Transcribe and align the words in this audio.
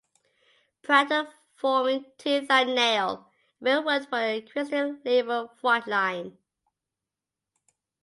Prior 0.81 1.07
to 1.09 1.31
forming 1.53 2.05
Tooth 2.17 2.49
and 2.49 2.73
Nail, 2.73 3.31
Ebel 3.61 3.83
worked 3.83 4.09
for 4.09 4.17
the 4.19 4.41
Christian 4.51 4.99
label 5.05 5.51
Frontline. 5.61 6.35